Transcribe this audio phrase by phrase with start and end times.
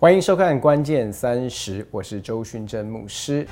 [0.00, 3.46] 欢迎收看《关键三十》，我是周训真牧师。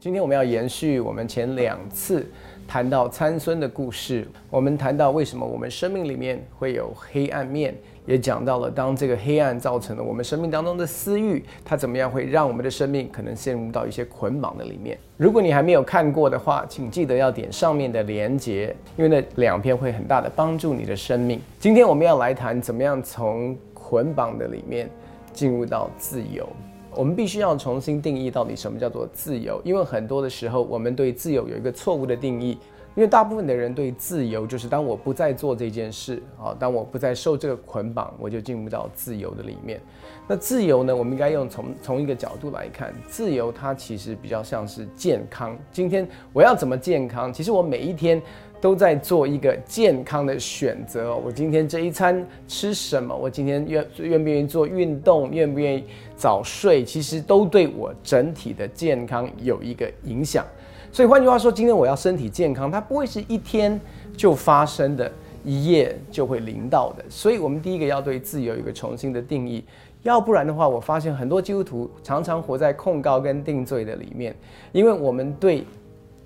[0.00, 2.28] 今天我们要延续我们前两次
[2.66, 7.72] 谈到参孙的故事，我们谈到为什么我们生命里面会有黑暗面。
[8.10, 14.98] 也讲到了，当这个黑暗造成了我们生命当中的私欲，它怎么样会让我们的生命可能陷入到一些捆绑的里面。
[15.16, 21.40] 如果你还没有看过的话，请记得要点上面的连接，因为那两篇会很大的帮助你的生命。
[21.60, 24.90] 今天我们要来谈怎么样从捆绑的里面
[25.32, 26.48] 进入到自由。
[26.96, 32.58] 我们必须要重新定义到底什么叫做自由，因为很多的时候我们对自由有一个错误的定义。
[32.96, 39.80] 因为大部分的人对自由就是当我不再做这件事啊，当我不再受这个捆绑，我就进入到自由的里面。
[40.26, 40.94] 那自由呢？
[40.94, 45.56] 我们应该用从从一个角度来看，自由它其实比较像是健康。
[45.72, 47.32] 今天我要怎么健康？
[47.32, 48.20] 其实我每一天
[48.60, 51.16] 都在做一个健康的选择。
[51.16, 53.14] 我今天这一餐吃什么？
[53.14, 55.30] 我今天愿愿不愿意做运动？
[55.30, 55.84] 愿不愿意
[56.16, 56.84] 早睡？
[56.84, 60.44] 其实都对我整体的健康有一个影响。
[60.92, 63.80] 所以换句话说，今天我要身体健康，它不会是一天
[64.16, 65.10] 就发生的，
[65.44, 67.04] 一夜就会临到的。
[67.08, 69.64] 所以，我们第一个要对自由有一个重新的定义，
[70.02, 74.34] 要不然的话，我发现很多基督徒常常活在控告跟定罪的里面，
[74.72, 75.64] 因为我们对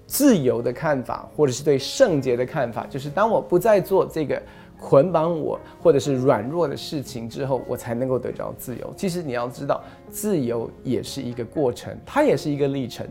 [0.07, 4.41] 自由的看法，或者是对圣洁的看法，就是当我不再做这个
[4.81, 8.95] 捆绑我或者是软弱的事情之后，我才能够得到自由。
[8.97, 13.07] 其实你要知道，自由也是一个过程，它也是一个历程。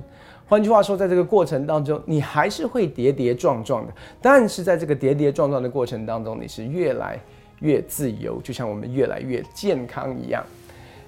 [0.53, 3.93] 换句话说，在这个过程当中，你还是会跌跌撞撞的。
[4.21, 7.19] 但是在这个跌跌撞撞的过程当中，你是越来
[7.61, 10.45] 越自由，就像我们越来越健康一样。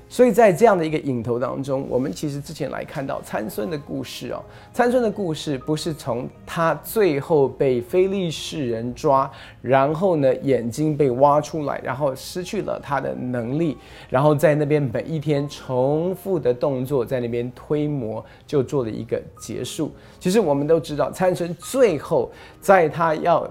[0.07, 4.41] 所以在这样的一个影头当中，我们其实之前来看到参孙的故事哦。
[4.71, 9.29] 参孙的故事不是从他最后被非利士人抓，
[9.61, 13.75] 然后呢眼睛被挖出来，然后失去了他的能力，
[14.07, 19.91] 然后在那边每一天重复的动作在那边推磨，就做了一个结束。
[20.19, 23.45] 其实我们都知道，参孙最后在他要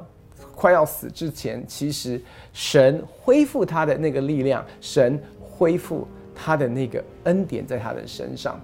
[0.55, 2.23] 快要死之前，其实
[2.53, 6.07] 神恢复他的那个力量，神恢复。
[6.35, 8.61] 他的那个恩典在他的身上，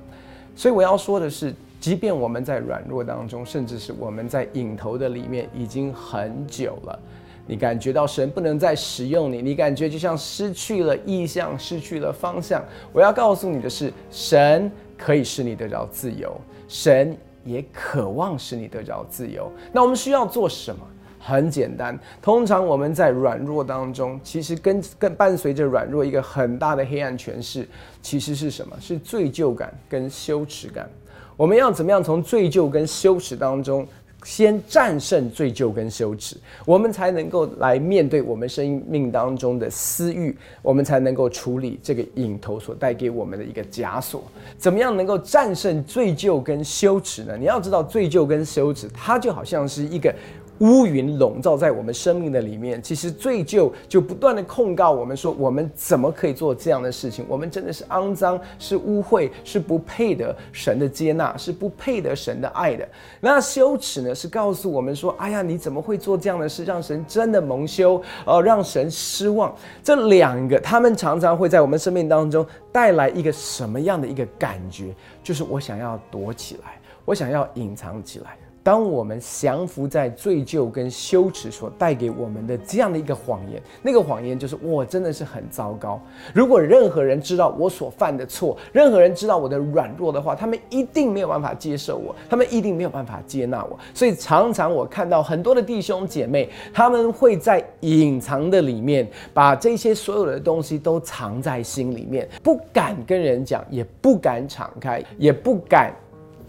[0.55, 6.99] 所以我要说的是，即便我们在软弱当中，甚至是我们在影头的里面已经很久了，
[7.47, 12.63] 你感觉到神不能再使用你，你感觉就像失去了意向，失去了方向。
[12.93, 16.39] 我要告诉你的是，神可以使你得着自由，
[16.69, 19.51] 神也渴望使你得着自由。
[19.73, 20.87] 那我们需要做什么？
[21.23, 27.69] 很简单，通常我们在软弱当中，其实跟跟伴随着软弱一个很大的黑暗诠释，
[28.01, 28.75] 其实是什么？
[28.81, 30.89] 是罪疚感跟羞耻感。
[31.37, 33.87] 我们要怎么样从罪疚跟羞耻当中
[34.25, 36.37] 先战胜罪疚跟羞耻，
[36.67, 44.23] 我们才能够来面对我们生命当中的私欲，我们才能够处理这个影头所带给我们的一个枷锁。
[44.59, 47.37] 怎么样能够战胜罪疚跟羞耻呢？
[47.39, 50.15] 你要知道，罪疚跟羞耻，它就好像是一个。
[50.61, 57.25] 乌云笼罩在我们生命的里面，其实罪疚就不断的控告我们说，我们怎么可以做这样的事情？
[57.29, 62.87] 我们真的是肮脏，是污秽，是不配得神的接纳，是不配得神的爱的。
[63.21, 64.15] 那羞耻呢？
[64.15, 69.55] 是告诉我们说，哎呀，你怎么会做这样的事，让神真的蒙羞，呃，让神失望？
[69.83, 74.95] 这两个，他们常常会在我们生命当中带来一个什么样的一个感觉？
[75.25, 78.37] 就是我想要躲起来，我想要隐藏起来。
[78.63, 86.01] 当我们降服在罪疚跟羞耻所带给我们的这样的一个谎言，那个谎言就是我真的是很糟糕。
[86.35, 93.79] 如果任何人知道我所犯的错，任何人知道我的软弱的话，他们一定没有办法接受我，他们一定没有办法接纳我。
[93.95, 105.95] 所以常常我看到很多的弟兄姐妹，他们会在隐藏的里面，把这些所有的东西都藏在心里面，不敢跟人讲，也不敢敞开，也不敢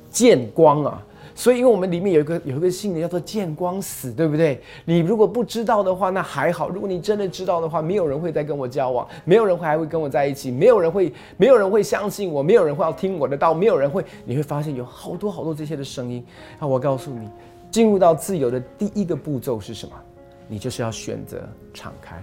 [0.10, 1.02] 见光啊。
[1.34, 4.62] 所以，因为我们里面有一个有一个信念叫做见光死，对不对？
[4.86, 14.04] 你如果不知道的话，那还好；如果你真的知道的话，没有人会再跟我交往，没有人会还会跟我在一起，没有人会没有人会相信我，没有人会要听我的道，没有人会。
[14.26, 16.24] 你会发现有好多好多这些的声音。
[16.60, 17.30] 那我告诉你，
[17.70, 19.94] 进入到自由的第一个步骤是什么？
[20.48, 21.42] 你就是要选择
[21.74, 22.22] 敞开。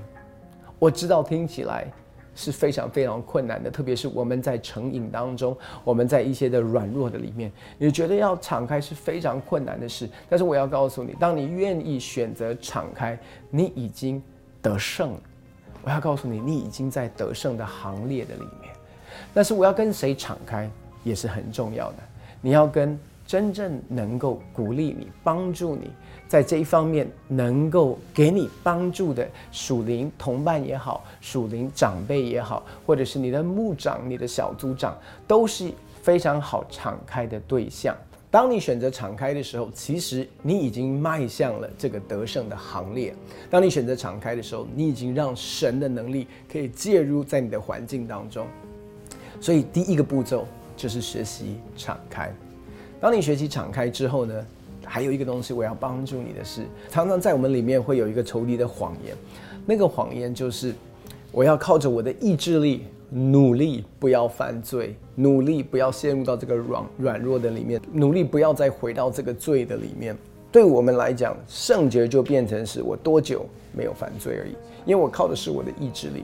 [0.78, 1.90] 我知道听起来。
[2.38, 10.08] 是非常非常困难的，特别是我们在成瘾当中，我们在一些的软弱的里面，你觉得要敞开是非常困难的事。
[10.30, 13.18] 但是我要告诉你，当你愿意选择敞开，
[13.50, 14.22] 你已经
[14.62, 15.20] 得胜了。
[15.82, 18.72] 我要告诉你，你已经在得胜的行列的里面。
[19.34, 20.70] 但是我要跟谁敞开
[21.02, 21.96] 也是很重要的。
[22.40, 22.96] 你要跟
[23.28, 25.90] 真正能够鼓励你、帮助你
[26.26, 34.96] 在这一方面能够给你帮助的属灵同伴也好、属灵长辈也好，或者是你的牧长、你的小组长，
[35.26, 35.70] 都是
[36.00, 37.94] 非常好敞开的对象。
[38.30, 43.14] 当你选择敞开的时候，其实你已经迈向了这个得胜的行列。
[43.50, 48.46] 当你选择敞开的时候，你已经让神的能力可以介入在你的环境当中。
[49.38, 50.46] 所以第一个步骤
[50.78, 52.34] 就是学习敞开。
[53.00, 54.46] 当你学习敞开之后呢，
[54.84, 59.16] 还有一个东西我要帮助你的是，常常在我们里面会有一个仇敌的谎言，
[59.66, 60.74] 那个谎言就是
[61.30, 62.84] 我要靠着我的意志力。
[63.10, 70.14] 努力不要犯罪，努力不要陷入到这个软软弱的里面，努力不要再回到这个罪的里面。
[70.52, 74.52] 对我们来讲，圣洁就变成是我多久没有犯罪而已，
[74.84, 76.22] 因为我靠的是我的意志力。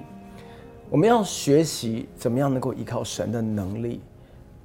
[0.90, 4.02] 我们要学习怎么样能够依靠神的能力。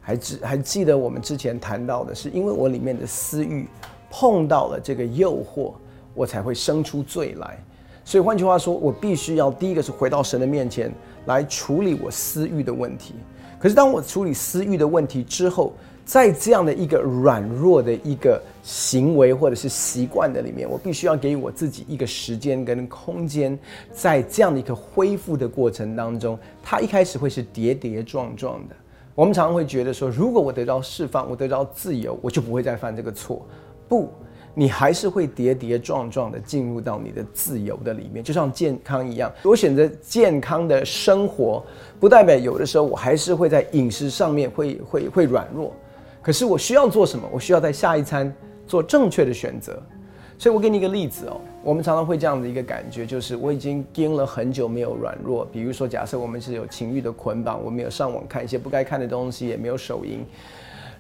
[0.02, 3.68] 还记还记得我们之前谈到的是，因为我里面的私欲
[4.10, 5.74] 碰到了这个诱惑，
[6.14, 7.58] 我才会生出罪来。
[8.04, 10.92] 所以换句话说，我必须要第一个是回到神的面前。
[11.26, 13.14] 来处理我私欲的问题，
[13.60, 15.74] 可是当我处理私欲的问题之后，
[16.04, 23.60] 在这样的一个软弱的一个行为或者是习惯的里面，我必须要给予我自己一个时间跟空间，
[23.92, 28.76] 在这样的一个恢复的过程当中，它一开始会是跌跌撞撞的。
[29.20, 33.46] 我们常常会觉得说，如果我得到释放，我得到自由，我就不会再犯这个错。
[33.86, 34.10] 不。
[34.56, 39.32] 你还是会跌跌撞撞的进入到你的自由的里面，就像健康一样。
[39.44, 41.64] 我选择健康的生活，
[42.00, 45.74] 不代表有的时候我还是会在饮食上面会会会软弱。
[46.22, 47.28] 可是我需要做什么？
[47.32, 48.34] 我需要在下一餐
[48.66, 49.82] 做正确的选择。
[50.40, 55.46] 所以我给你一个例子哦，我们常常会这样的一个感觉，就是我已经盯了很久没有软弱。
[55.52, 60.26] 比如说，假设我们是有情欲的捆绑，我没有上网看一些不该看的东西，也没有手淫。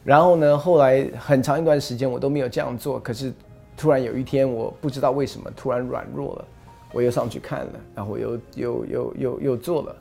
[0.04, 3.34] 然后呢，后来很长一段时间我都没有这样做，可是。
[3.82, 6.46] 突然有一天，我不知道为什么突然软弱了，
[6.92, 9.96] 我又上去看了，然后又又又又又做了，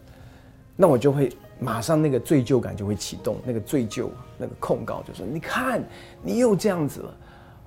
[0.75, 1.31] 那我就会
[1.61, 5.81] 马上那个罪疚感就会启动，那个罪疚那个控告就说：你看，
[6.25, 7.15] 你又这样子了。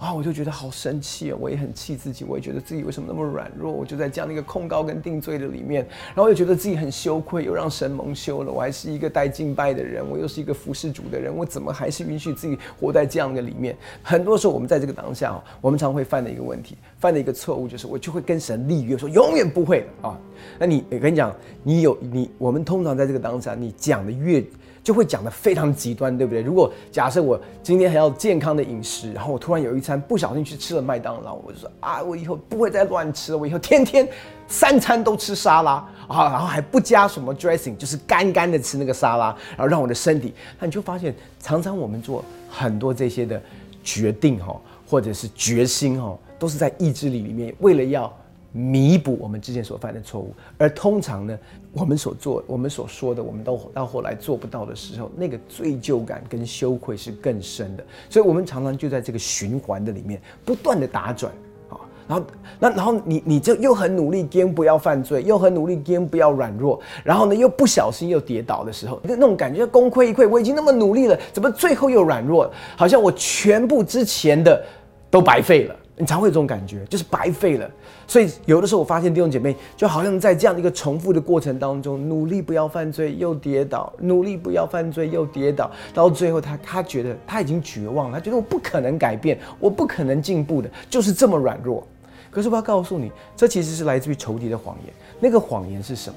[0.01, 1.37] 啊，我就觉得好生气啊！
[1.39, 3.71] 我也很气自己，我也觉得自己为什么那么软弱？
[3.71, 8.51] 我就在这样的一个控告跟定罪的里面，然后又觉得自己很羞愧，又让神蒙羞了。
[8.51, 13.77] 我还是一个带敬拜的人，我又是一个服侍主的人，我怎么还是允许自己活在这样的里面？
[14.01, 20.19] 很多时候，我们在这个当下，我们常会犯的一个问题，犯的一个错误，就是我就会跟神立约，说永远不会啊。
[20.57, 21.31] 那你，我跟你讲，
[21.61, 24.43] 你有你，我们通常在这个当下，你讲的越。
[24.83, 26.41] 就会讲的非常极端，对不对？
[26.41, 34.07] 如果假设我今天还要健康的饮食，然后我突然有一餐不小心去吃了麦当劳，我就说啊，我以后不会再乱吃了，我以后天天
[34.47, 35.73] 三餐都吃沙拉
[36.07, 43.41] 啊，然后还不加什么 dressing，就是干干的吃那个沙拉，然后让我的身体，那你就发现，常常我们做很多这些的
[43.83, 48.11] 决定哈，或者是决心哈，都是在意志力里面，为了要。
[48.53, 51.39] 弥补我们之前所犯的错误，而通常呢，
[51.71, 57.83] 我们所做、我们所说的，我们都到后来做不到的时候，那个罪疚感跟羞愧是更深的。
[58.09, 61.31] 所以，我们常常就在这个循环的里面不断的打转
[61.69, 61.79] 啊。
[62.07, 62.25] 然后，
[62.59, 66.77] 那然后你你就又很努力，坚不要犯罪，又很努力，坚不要软弱。
[67.05, 70.27] 然后呢，又不小心又跌倒的时候，那那种感觉功亏一篑。
[70.27, 72.51] 我已经那么努力了，怎么最后又软弱？
[72.75, 74.61] 好像我全部之前的
[75.09, 75.75] 都白费了。
[76.01, 77.69] 你常会有这种感觉，就是白费了。
[78.07, 91.87] 所以有的时候我发现弟兄姐妹就好像在这样的一个重复的过程当中，努力不要犯罪又跌倒，努力不要犯罪又跌倒，到最后他他觉得他已经绝望了，他觉得我不可能改变，我不可能进步的，就是这么软弱。
[92.31, 94.93] 可是我要告诉你，这其实是来自于仇敌的谎言。
[95.19, 96.15] 那个谎言是什么？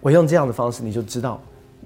[0.00, 1.40] 我用这样的方式，你就知道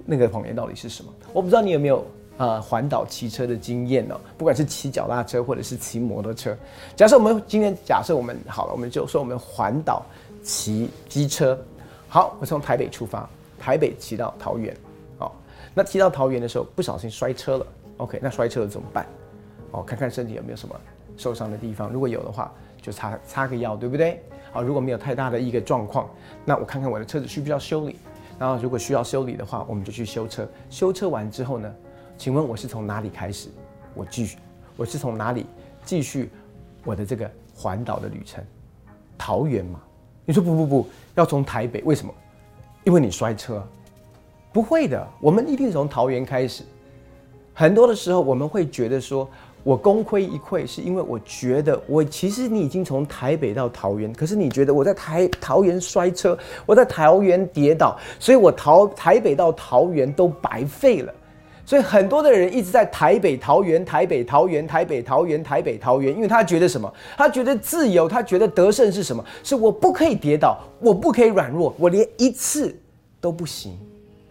[0.07, 1.13] 那个谎言到底是什么。
[1.35, 2.03] 我不知道你有没有。
[2.41, 4.19] 呃，环岛骑车的经验哦？
[4.39, 6.57] 不管是骑脚踏车或者是骑摩托车，
[6.97, 10.03] 假设我们今天假设我们好了，我们就说我们环岛
[10.43, 11.59] 骑机车。
[12.09, 13.29] 好，我从台北出发，
[13.59, 14.75] 台北骑到桃园。
[15.19, 15.37] 好，
[15.75, 17.67] 那骑到桃园的时候不小心摔车了。
[17.99, 19.05] OK，那摔车了怎么办？
[19.73, 20.75] 哦，看看身体有没有什么
[21.19, 24.19] 受伤的地方，如果有的话，就擦擦个药，对不对？
[24.51, 26.09] 好，如果没有太大的一个状况，
[26.47, 27.99] 那我看看我的车子需不需要修理。
[28.39, 30.49] 然后如果需要修理的话，我们就去修车。
[30.71, 31.71] 修车完之后呢？
[32.21, 33.49] 请问我是从哪里开始？
[33.95, 34.37] 我继续，
[34.77, 35.47] 我是从哪里
[35.87, 36.29] 继续
[36.85, 38.45] 我的这个环岛的旅程？
[39.17, 39.81] 桃园嘛？
[40.27, 41.81] 你说不不不要从台北？
[41.83, 42.13] 为什么？
[42.85, 43.67] 因为你摔车？
[44.53, 46.63] 不会的，我们一定从桃园开始。
[47.55, 49.27] 很多的时候我们会觉得说，
[49.65, 61.15] 我功亏一篑，是因为我觉得我其实你已经从台北到桃园，可是你觉得我在台桃园摔车，我在桃园跌倒，所以我桃台北到桃园都白费了。
[61.71, 66.93] 所以很多的人一直在台北桃园、台北桃园、台北桃园、台北桃园，因为他觉得什么？
[67.17, 69.25] 他觉得自由，他觉得得胜是什么？
[69.45, 72.77] 是我不可以跌倒，我不可以软弱，我连一次
[73.21, 73.79] 都不行。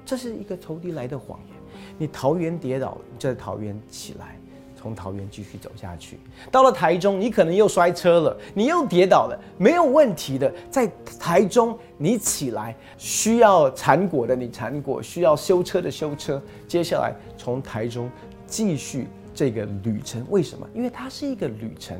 [0.05, 1.55] 这是一个仇敌来的谎言。
[1.97, 4.37] 你桃园跌倒，你就在桃园起来。
[4.81, 6.17] 从桃园继续走下去，
[6.49, 10.49] 到了台中，你可能又摔车了，你又跌倒了，没有问题的。
[10.71, 16.41] 在台中，你起来需要缠果的，你缠果；需要修车的修车。
[16.65, 18.09] 接下来从台中
[18.47, 20.65] 继续这个旅程，为什么？
[20.73, 21.97] 因为它是一个旅程。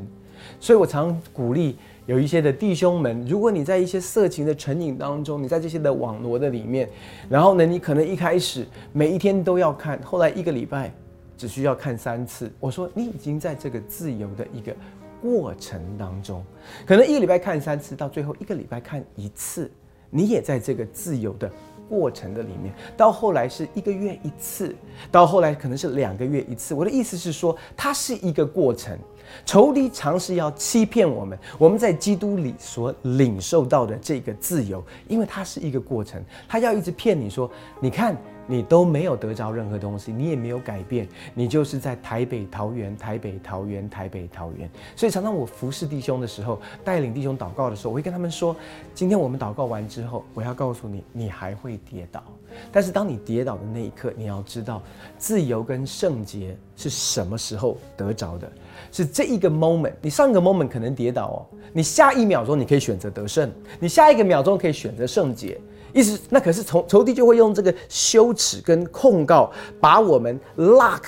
[0.58, 6.90] 所以我常鼓励有一些的弟兄们，如果你在一些色情的成瘾当中，你在这些的网罗的里面，
[7.28, 10.94] 然后呢，你可能一开始每一天都要看，后来一个礼拜。
[11.40, 12.52] 只需要看三次。
[12.60, 14.76] 我说你已经在这个自由的一个
[15.22, 16.44] 过程当中，
[16.86, 19.72] 可能一个礼拜看三次，到最后一个礼拜看一次，
[20.10, 21.50] 你也在这个自由的
[21.88, 22.74] 过程的里面。
[22.98, 24.76] 到后来是一个月一次，
[25.10, 26.74] 到后来可能是两个月一次。
[26.74, 29.00] 我的意思是说，它是一个过程。
[29.46, 38.18] 仇敌尝试要欺骗我们，我们在基督里所领受到的这个自由，因为它是一个过程，他要一直骗你说，你看。
[38.50, 44.68] 你都没有得着任何东西，你也没有改变，你就是在台北桃园、台北桃园、台北桃园。
[44.96, 48.56] 所以常常我服侍弟兄的时候，带领弟兄祷告的时候，我会跟他们说：
[48.96, 52.24] 今天我们祷告完之后，我要告诉你，你还会跌倒。
[52.72, 54.82] 但是当你跌倒的那一刻，你要知道，
[55.20, 58.52] 自由跟圣洁是什么时候得着的？
[58.92, 59.94] 是这一个 moment。
[60.02, 61.38] 你上一个 moment 可能跌倒哦，
[61.72, 65.62] 你下一秒钟你可以选择得胜，你下一个秒钟可以选择圣洁。
[65.94, 71.02] 意思，那可是仇仇敌就会用这个羞耻跟控告，把我们 lock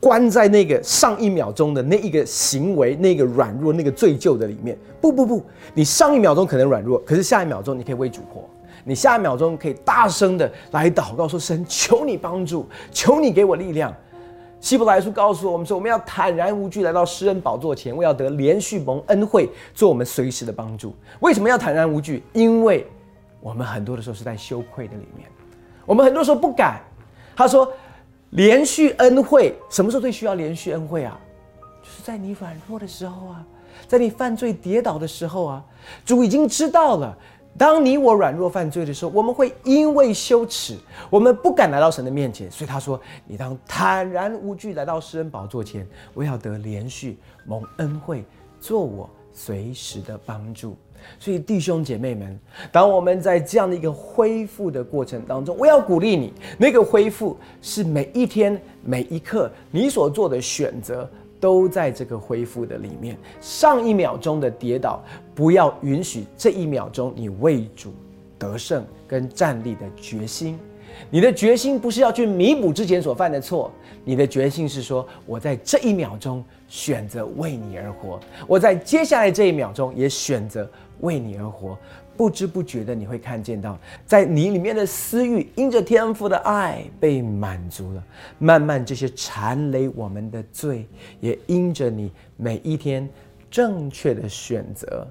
[0.00, 4.78] 关在那个上一秒钟的那一个行为、那个软弱、那个罪疚的里面。
[5.00, 8.48] 不不不，你上一秒钟可能软弱，可是下一秒钟你可以为主活，
[8.84, 13.94] 你下一秒钟可以大声的来祷告说：“神，求你帮助，求你给我力量。”
[14.60, 22.22] 希伯来书告诉我们说：“我们要坦然无惧来到施恩宝座前，我要得连续蒙恩惠，做我们随时的帮助。”为什么要坦然无惧？
[22.32, 22.84] 因为
[23.40, 25.28] 我们很多的时候是在羞愧的里面，
[25.86, 26.80] 我们很多时候不敢。
[27.36, 27.72] 他说
[28.30, 31.18] ：“连续恩惠，什么时候最需要连续恩惠啊？
[31.80, 33.46] 就是在你软弱的时候啊，
[33.86, 35.64] 在你犯罪跌倒的时候啊。
[36.04, 37.16] 主已经知道了，
[37.56, 40.76] 当你我软弱犯罪的时候，我们会因为羞耻，
[41.08, 42.50] 我们不敢来到神的面前。
[42.50, 48.24] 所以他说：你当坦然无惧来到施恩宝座前，我要得连续蒙恩惠，
[48.60, 50.76] 做我随时的帮助。”
[51.18, 52.38] 所以，弟兄姐妹们，
[52.70, 61.08] 当我们在这样的一个恢复的过程当中，我要鼓励你，那个恢复是每一天每一刻你所做的选择
[61.40, 63.16] 都在这个恢复的里面。
[63.40, 65.02] 上一秒钟的跌倒，
[65.34, 67.92] 不要允许这一秒钟你为主
[68.38, 70.58] 得胜跟站立的决心。
[71.10, 73.70] 你的决心不是要去弥补之前所犯的错，
[74.04, 80.68] 你的决心是说，我在这一秒钟选择为你而活，我在接下来这一秒钟也选择。
[81.00, 81.78] 为你而活，
[82.16, 88.04] 不知不觉的你会看见到，在你里面的私欲，因着天赋的爱被满足了。
[88.38, 90.86] 慢慢这些缠累我们的罪，
[91.20, 93.08] 也因着你每一天
[93.50, 95.06] 正确的选择，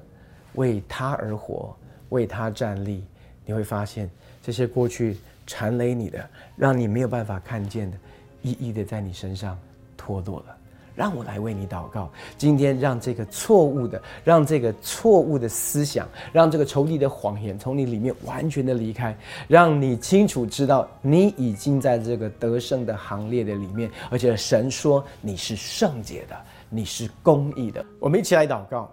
[0.56, 1.76] 为他而活，
[2.10, 3.04] 为他站立，
[3.46, 4.10] 你会发现
[4.42, 7.98] 这些过去缠累你的，让你没有办法看见的，
[8.42, 9.58] 一一的在你身上
[9.96, 10.57] 脱落了。
[10.98, 12.10] 让我来为你祷告。
[12.40, 19.16] 今天，让这个错误的，让这个错误的思想，让这个仇敌的谎言从你里面完全的离开，
[19.48, 26.36] 让你清楚知道，你已经在这个得胜的行列的里面，而且神说你是圣洁的，
[26.68, 27.86] 你是公义的。
[28.00, 28.92] 我们一起来祷告。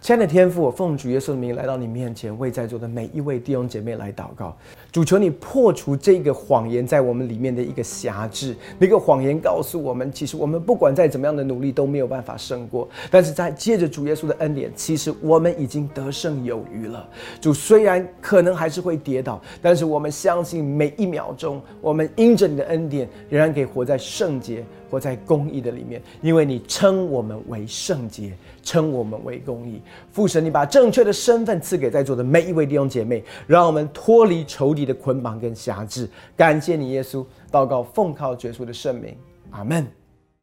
[0.00, 4.56] 亲爱的天父，我奉主耶稣的名来到你面前，为在座的每一位弟兄姐妹来祷告。
[4.90, 8.56] 主求你破除这个谎言在我们里面的一个辖制。
[8.78, 12.88] 那个谎言告诉我们，其实我们不管再怎么样的努力都没有办法胜过。
[13.10, 17.06] 但是在借着主耶稣的恩典，其实我们已经得胜有余了。
[17.40, 24.64] 主虽然可能还是会跌倒，但是我们相信每一秒钟，我们因着你的恩典，仍然可以活在圣洁。
[24.90, 29.82] 活在公义的里面，因为你称我们为圣洁，称我们为公义。
[30.10, 36.08] 父神，你把正确的身份赐给在座的每一位弟兄姐妹，让我们脱离仇敌的捆绑跟辖制。
[36.36, 37.26] 感谢你，耶稣。
[37.50, 39.16] 祷告奉靠绝书的圣名，
[39.50, 39.97] 阿门。